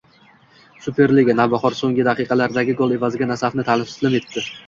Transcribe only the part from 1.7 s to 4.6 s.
so‘nggi daqiqalardagi gol evaziga “Nasaf”ni taslim etdi